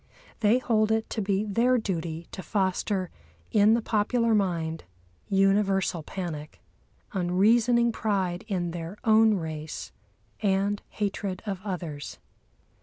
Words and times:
They 0.39 0.57
hold 0.57 0.91
it 0.91 1.07
to 1.11 1.21
be 1.21 1.45
their 1.45 1.77
duty 1.77 2.25
to 2.31 2.41
foster 2.41 3.11
in 3.51 3.75
the 3.75 3.83
popular 3.83 4.33
mind 4.33 4.83
universal 5.29 6.01
panic, 6.01 6.59
unreasoning 7.13 7.91
pride 7.91 8.43
in 8.47 8.71
their 8.71 8.97
own 9.03 9.35
race, 9.35 9.91
and 10.41 10.81
hatred 10.89 11.43
of 11.45 11.61
others. 11.63 12.17